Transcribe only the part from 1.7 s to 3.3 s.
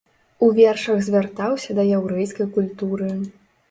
да яўрэйскай культуры.